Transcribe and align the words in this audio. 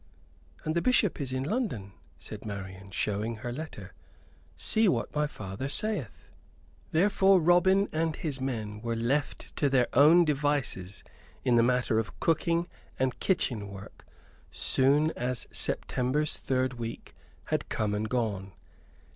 "And 0.63 0.75
the 0.75 0.81
Bishop 0.81 1.21
is 1.21 1.31
in 1.31 1.43
London," 1.43 1.91
said 2.17 2.43
Marian, 2.43 2.89
showing 2.89 3.35
her 3.35 3.53
letter. 3.53 3.93
"See 4.57 4.87
what 4.87 5.13
my 5.13 5.27
father 5.27 5.69
saith." 5.69 6.25
Therefore 6.89 7.39
Robin 7.39 7.87
and 7.91 8.15
his 8.15 8.41
men 8.41 8.81
were 8.81 8.95
left 8.95 9.55
to 9.57 9.69
their 9.69 9.85
own 9.93 10.25
devices 10.25 11.03
in 11.45 11.55
the 11.55 11.61
matter 11.61 11.99
of 11.99 12.19
cooking 12.19 12.67
and 12.97 13.19
kitchen 13.19 13.67
work 13.69 14.07
soon 14.51 15.11
as 15.11 15.47
September's 15.51 16.35
third 16.35 16.79
week 16.79 17.13
had 17.45 17.69
come 17.69 17.93
and 17.93 18.09
gone. 18.09 18.53